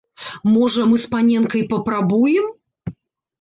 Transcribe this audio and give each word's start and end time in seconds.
Можа, 0.53 0.81
мы 0.93 1.01
з 1.03 1.11
паненкай 1.11 1.63
папрабуем? 1.75 2.49